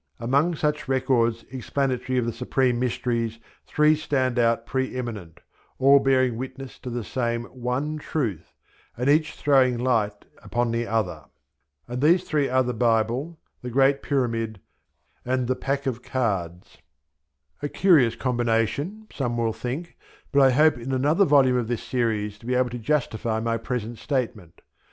Among 0.19 0.55
such 0.55 0.87
records 0.87 1.45
explanatory 1.51 2.17
of 2.17 2.25
the 2.25 2.33
supreme 2.33 2.79
mysteries 2.79 3.37
three 3.67 3.93
stand 3.95 4.39
out 4.39 4.65
pre 4.65 4.95
eminent, 4.95 5.41
all 5.77 5.99
bearing 5.99 6.37
witness 6.37 6.79
to 6.79 6.89
the 6.89 7.03
same 7.03 7.43
ONE 7.43 7.99
Truth, 7.99 8.55
and 8.97 9.07
each 9.07 9.33
throwing 9.35 9.77
light 9.77 10.25
upon 10.41 10.71
the 10.71 10.87
other; 10.87 11.25
and 11.87 12.01
these 12.01 12.23
three 12.23 12.49
are 12.49 12.63
the 12.63 12.73
Bible, 12.73 13.39
the 13.61 13.69
Great 13.69 14.01
Pyramid, 14.01 14.59
and 15.23 15.45
the 15.45 15.55
Pack 15.55 15.85
of 15.85 16.01
Cards 16.01 16.79
a 17.61 17.69
curious 17.69 18.15
combination 18.15 19.05
some 19.13 19.37
will 19.37 19.53
think, 19.53 19.99
but 20.31 20.41
I 20.41 20.49
hope 20.49 20.79
in 20.79 20.93
another 20.93 21.25
volume 21.25 21.57
of 21.57 21.67
this 21.67 21.83
series 21.83 22.39
to 22.39 22.47
be 22.47 22.55
able 22.55 22.71
to 22.71 22.79
justify 22.79 23.39
my 23.39 23.55
present 23.57 23.99
statement. 23.99 24.61